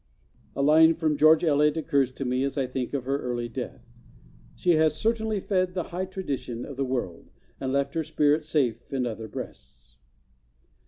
A 0.55 0.63
line 0.63 0.95
from 0.95 1.15
George 1.15 1.43
Eliot 1.43 1.77
occurs 1.77 2.11
to 2.13 2.25
me 2.25 2.43
as 2.43 2.57
I 2.57 2.65
think 2.65 2.91
of 2.95 3.05
her 3.05 3.19
early 3.21 3.47
death: 3.47 3.85
'She 4.55 4.71
has 4.71 4.97
certainly 4.99 5.39
fed 5.39 5.75
the 5.75 5.89
high 5.93 6.05
tradition 6.05 6.65
of 6.65 6.75
the 6.75 6.83
world 6.83 7.29
and 7.59 7.71
left 7.71 7.93
her 7.93 8.03
spirit 8.03 8.43
safe 8.43 8.91
in 8.91 9.05
other 9.05 9.27
breasts. 9.27 9.97